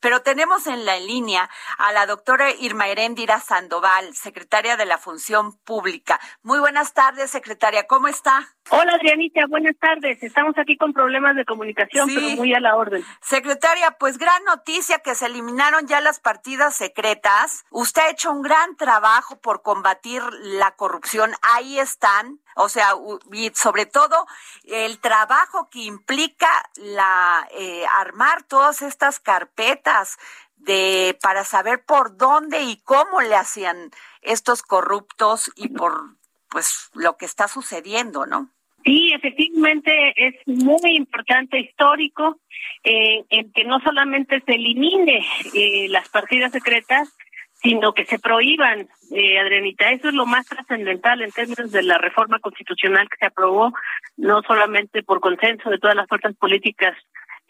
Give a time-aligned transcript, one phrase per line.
[0.00, 5.58] Pero tenemos en la línea a la doctora Irma Heréndira Sandoval, secretaria de la Función
[5.58, 6.18] Pública.
[6.42, 7.86] Muy buenas tardes, secretaria.
[7.86, 8.48] ¿Cómo está?
[8.72, 10.22] Hola Adrianita, buenas tardes.
[10.22, 12.14] Estamos aquí con problemas de comunicación, Sí.
[12.14, 13.04] pero muy a la orden.
[13.20, 17.64] Secretaria, pues gran noticia que se eliminaron ya las partidas secretas.
[17.70, 21.32] Usted ha hecho un gran trabajo por combatir la corrupción.
[21.42, 22.38] Ahí están.
[22.54, 22.92] O sea,
[23.32, 24.26] y sobre todo
[24.64, 30.16] el trabajo que implica la eh, armar todas estas carpetas
[30.54, 33.90] de para saber por dónde y cómo le hacían
[34.20, 36.16] estos corruptos y por
[36.48, 38.48] pues lo que está sucediendo, ¿no?
[38.84, 42.40] Sí, efectivamente es muy importante, histórico,
[42.82, 47.14] eh, en que no solamente se elimine eh, las partidas secretas,
[47.62, 49.90] sino que se prohíban, eh, Adrianita.
[49.90, 53.72] Eso es lo más trascendental en términos de la reforma constitucional que se aprobó,
[54.16, 56.96] no solamente por consenso de todas las fuerzas políticas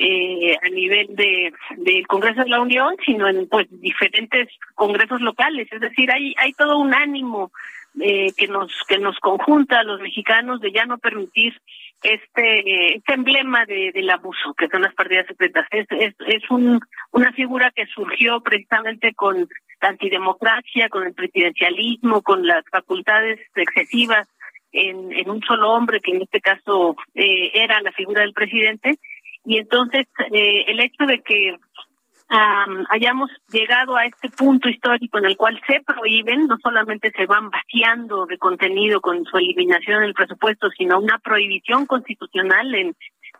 [0.00, 5.68] eh, a nivel de del Congreso de la Unión, sino en pues diferentes congresos locales.
[5.72, 7.50] Es decir, hay hay todo un ánimo
[8.00, 11.54] eh, que nos que nos conjunta a los mexicanos de ya no permitir
[12.02, 15.66] este eh, este emblema de, del abuso que son las partidas secretas.
[15.70, 16.80] Es es, es un,
[17.12, 19.48] una figura que surgió precisamente con
[19.80, 24.28] la antidemocracia con el presidencialismo con las facultades excesivas
[24.72, 28.98] en, en un solo hombre que en este caso eh, era la figura del presidente.
[29.44, 31.56] Y entonces eh, el hecho de que
[32.28, 37.26] am, hayamos llegado a este punto histórico en el cual se prohíben, no solamente se
[37.26, 42.96] van vaciando de contenido con su eliminación del presupuesto, sino una prohibición constitucional en,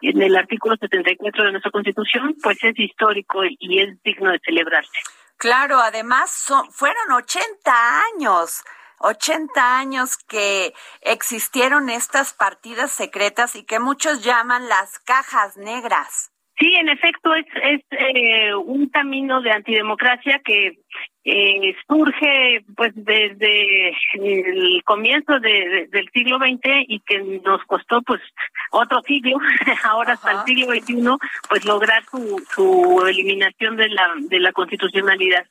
[0.00, 4.98] en el artículo 74 de nuestra Constitución, pues es histórico y es digno de celebrarse.
[5.36, 7.72] Claro, además son, fueron 80
[8.14, 8.62] años,
[8.98, 16.30] 80 años que existieron estas partidas secretas y que muchos llaman las cajas negras.
[16.60, 20.78] Sí, en efecto, es, es eh, un camino de antidemocracia que
[21.24, 28.02] eh, surge pues desde el comienzo de- de- del siglo XX y que nos costó
[28.02, 28.20] pues
[28.72, 29.38] otro siglo,
[29.84, 31.16] ahora hasta el siglo XXI,
[31.48, 35.46] pues lograr su, su eliminación de la, de la constitucionalidad.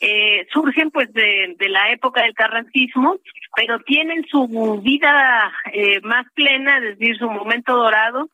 [0.00, 3.16] Eh, surgen pues de, de la época del carrancismo,
[3.56, 8.28] pero tienen su vida eh, más plena, es decir, su momento dorado,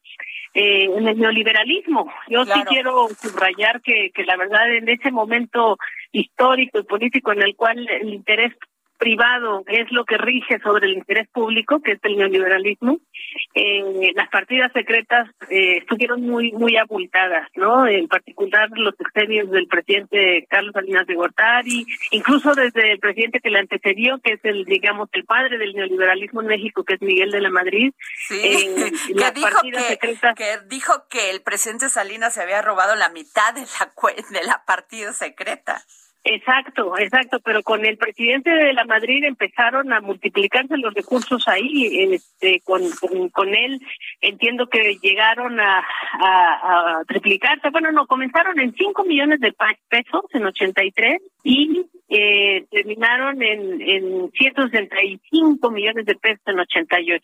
[0.55, 2.12] eh, en el neoliberalismo.
[2.28, 5.77] Yo sí quiero subrayar que, que la verdad en ese momento
[6.12, 8.53] histórico y político en el cual el interés
[9.00, 12.99] privado es lo que rige sobre el interés público, que es el neoliberalismo,
[13.55, 17.87] eh, las partidas secretas eh, estuvieron muy muy abultadas, ¿no?
[17.87, 23.50] En particular los exenios del presidente Carlos Salinas de Gortari, incluso desde el presidente que
[23.50, 27.31] le antecedió, que es el, digamos, el padre del neoliberalismo en México, que es Miguel
[27.31, 27.93] de la Madrid.
[28.28, 32.43] Sí, Eh, que las dijo partidas que, secretas- que dijo que el presidente Salinas se
[32.43, 33.91] había robado la mitad de la
[34.31, 35.82] de la partida secreta.
[36.22, 42.12] Exacto, exacto, pero con el presidente de la Madrid empezaron a multiplicarse los recursos ahí,
[42.12, 42.82] este, con,
[43.32, 43.81] con, él
[44.20, 45.82] entiendo que llegaron a,
[47.08, 49.54] triplicarse, bueno, no, comenzaron en 5 millones de
[49.88, 57.22] pesos en 83 y eh, terminaron en, en 165 millones de pesos en 88.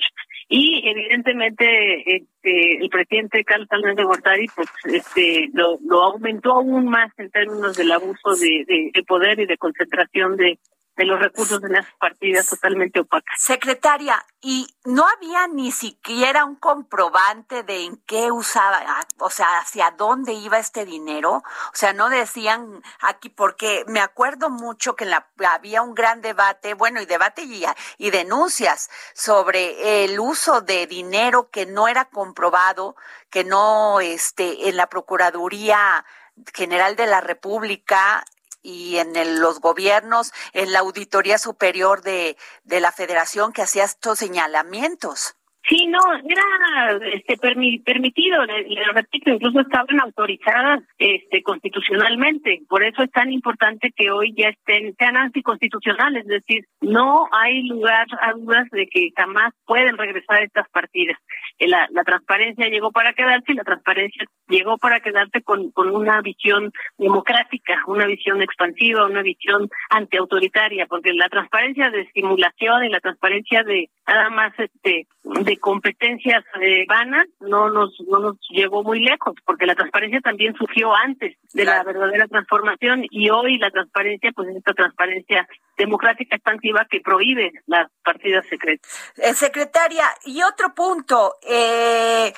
[0.48, 6.88] Y evidentemente este, el presidente Carlos Salinas de Gortari pues este lo, lo aumentó aún
[6.88, 10.58] más en términos del abuso de poder y de concentración de,
[10.96, 13.38] de los recursos en esas partidas totalmente opacas.
[13.38, 18.82] Secretaria, ¿y no había ni siquiera un comprobante de en qué usaba,
[19.18, 21.32] o sea, hacia dónde iba este dinero?
[21.32, 26.72] O sea, no decían aquí, porque me acuerdo mucho que la, había un gran debate,
[26.72, 27.64] bueno, y debate y,
[27.98, 32.96] y denuncias sobre el uso de dinero que no era comprobado,
[33.28, 36.06] que no, este, en la Procuraduría
[36.54, 38.24] General de la República
[38.66, 43.84] y en el- los gobiernos, en la Auditoría Superior de, de la Federación que hacía
[43.84, 45.36] estos señalamientos.
[45.68, 52.62] Sí, no, era este permi- permitido, le repito, incluso estaban autorizadas este constitucionalmente.
[52.68, 57.64] Por eso es tan importante que hoy ya estén sean anticonstitucionales, es decir, no hay
[57.64, 61.18] lugar a dudas de que jamás pueden regresar estas partidas.
[61.58, 65.94] Eh, la, la transparencia llegó para quedarse y la transparencia llegó para quedarse con, con
[65.94, 72.88] una visión democrática, una visión expansiva, una visión antiautoritaria, porque la transparencia de estimulación y
[72.90, 78.82] la transparencia de nada más este de competencias eh, vanas no nos no nos llevó
[78.82, 83.70] muy lejos, porque la transparencia también surgió antes de la verdadera transformación y hoy la
[83.70, 89.12] transparencia pues es esta transparencia democrática expansiva que prohíbe las partidas secretas.
[89.16, 92.34] Eh, secretaria, y otro punto, eh,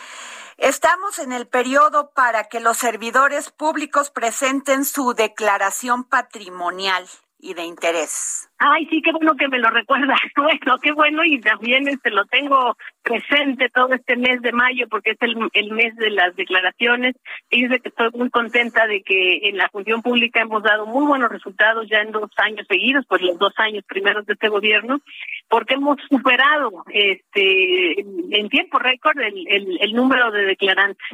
[0.57, 7.09] estamos en el periodo para que los servidores públicos presenten su declaración patrimonial
[7.41, 8.49] y de interés.
[8.59, 10.15] Ay, sí, qué bueno que me lo recuerda.
[10.37, 15.11] Bueno, qué bueno y también este lo tengo presente todo este mes de mayo porque
[15.11, 17.17] es el, el mes de las declaraciones.
[17.51, 21.31] Fíjese que estoy muy contenta de que en la función pública hemos dado muy buenos
[21.31, 25.01] resultados ya en dos años seguidos, pues los dos años primeros de este gobierno,
[25.49, 31.07] porque hemos superado este en tiempo récord el, el, el número de declarantes.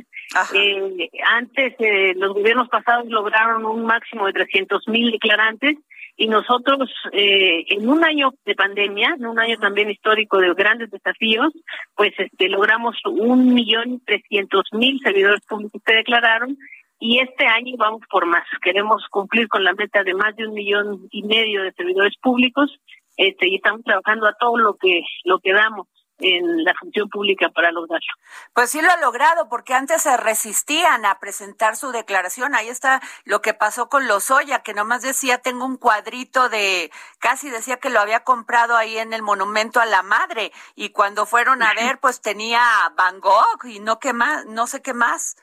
[0.55, 5.79] Eh, antes, eh, los gobiernos pasados lograron un máximo de 300 mil declarantes
[6.17, 10.91] y nosotros eh, en un año de pandemia, en un año también histórico de grandes
[10.91, 11.53] desafíos,
[11.97, 16.57] pues este logramos un millón trescientos mil servidores públicos que declararon
[17.01, 18.45] y este año vamos por más.
[18.63, 22.71] Queremos cumplir con la meta de más de un millón y medio de servidores públicos
[23.17, 25.89] este y estamos trabajando a todo lo que lo que damos
[26.19, 28.13] en la función pública para lograrlo.
[28.53, 32.55] Pues sí lo ha logrado, porque antes se resistían a presentar su declaración.
[32.55, 37.51] Ahí está lo que pasó con Lozoya, que nomás decía, tengo un cuadrito de, casi
[37.51, 41.63] decía que lo había comprado ahí en el monumento a la madre, y cuando fueron
[41.63, 42.63] a ver, pues tenía
[42.97, 45.37] Van Gogh y no qué más, no sé qué más.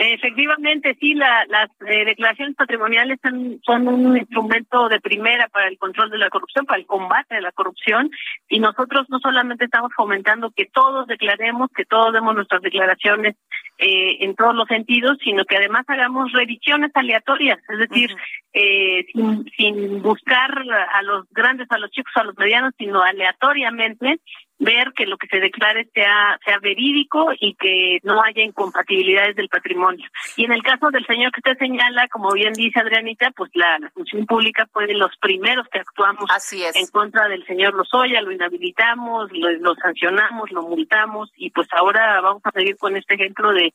[0.00, 5.76] Efectivamente, sí, la, las eh, declaraciones patrimoniales son, son, un instrumento de primera para el
[5.76, 8.08] control de la corrupción, para el combate de la corrupción,
[8.48, 13.34] y nosotros no solamente estamos fomentando que todos declaremos, que todos demos nuestras declaraciones
[13.78, 18.14] eh, en todos los sentidos, sino que además hagamos revisiones aleatorias, es decir,
[18.52, 20.62] eh, sin, sin buscar
[20.92, 24.20] a los grandes, a los chicos, a los medianos, sino aleatoriamente
[24.58, 29.48] ver que lo que se declare sea, sea verídico y que no haya incompatibilidades del
[29.48, 30.08] patrimonio.
[30.36, 33.78] Y en el caso del señor que usted señala, como bien dice Adrianita, pues la,
[33.94, 36.76] función pública fue de los primeros que actuamos Así es.
[36.76, 42.20] en contra del señor Lozoya, lo inhabilitamos, lo, lo sancionamos, lo multamos y pues ahora
[42.20, 43.72] vamos a seguir con este ejemplo de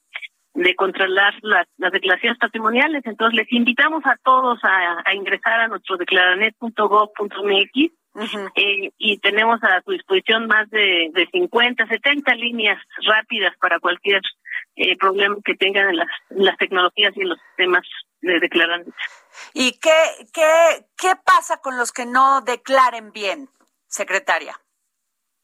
[0.55, 3.03] de controlar las, las declaraciones patrimoniales.
[3.05, 7.91] Entonces les invitamos a todos a, a ingresar a nuestro declaranet.gov.mx
[8.55, 14.21] eh, y tenemos a su disposición más de, de 50, 70 líneas rápidas para cualquier
[14.75, 17.87] eh, problema que tengan en las, las tecnologías y en los sistemas
[18.21, 18.93] de declarantes.
[19.53, 23.49] ¿Y qué, qué, qué pasa con los que no declaren bien,
[23.87, 24.59] secretaria?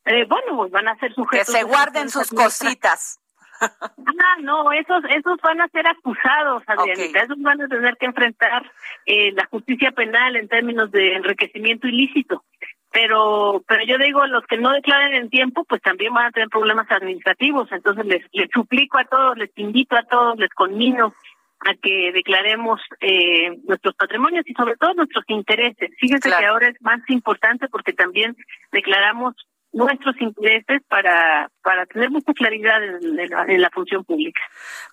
[0.05, 1.47] Eh, bueno, pues van a ser sujetos.
[1.47, 3.19] Que se guarden sus cositas.
[3.61, 7.23] Ah, no, esos, esos van a ser acusados, Adrianita.
[7.23, 8.71] Esos van a tener que enfrentar
[9.05, 12.43] eh, la justicia penal en términos de enriquecimiento ilícito.
[12.91, 16.49] Pero, pero yo digo, los que no declaren en tiempo, pues también van a tener
[16.49, 17.71] problemas administrativos.
[17.71, 21.13] Entonces les, les suplico a todos, les invito a todos, les conmino
[21.59, 25.91] a que declaremos eh, nuestros patrimonios y sobre todo nuestros intereses.
[25.99, 28.35] Fíjense que ahora es más importante porque también
[28.71, 29.35] declaramos
[29.71, 34.41] nuestros intereses para, para tener mucha claridad en, la, función pública.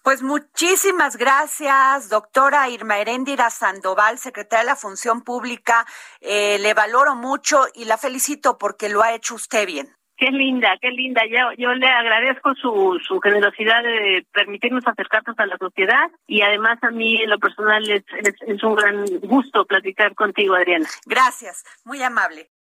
[0.03, 5.87] Pues muchísimas gracias, doctora Irma Heréndira Sandoval, secretaria de la Función Pública.
[6.21, 9.89] Eh, le valoro mucho y la felicito porque lo ha hecho usted bien.
[10.19, 11.23] Qué linda, qué linda.
[11.27, 16.79] Yo, yo le agradezco su, su generosidad de permitirnos acercarnos a la sociedad y además
[16.83, 18.03] a mí en lo personal es,
[18.47, 20.89] es un gran gusto platicar contigo, Adriana.
[21.05, 22.49] Gracias, muy amable.